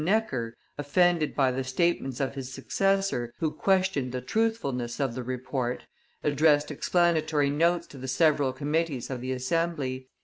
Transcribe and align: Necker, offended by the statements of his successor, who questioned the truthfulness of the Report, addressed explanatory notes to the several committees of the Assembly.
Necker, 0.03 0.57
offended 0.79 1.35
by 1.35 1.51
the 1.51 1.63
statements 1.63 2.19
of 2.19 2.33
his 2.33 2.51
successor, 2.51 3.31
who 3.37 3.51
questioned 3.51 4.11
the 4.11 4.19
truthfulness 4.19 4.99
of 4.99 5.13
the 5.13 5.21
Report, 5.21 5.85
addressed 6.23 6.71
explanatory 6.71 7.51
notes 7.51 7.85
to 7.85 7.99
the 7.99 8.07
several 8.07 8.51
committees 8.51 9.11
of 9.11 9.21
the 9.21 9.31
Assembly. 9.31 10.07